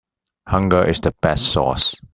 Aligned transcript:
Hunger 0.47 0.83
is 0.85 0.99
the 1.01 1.13
best 1.21 1.51
sauce. 1.51 1.93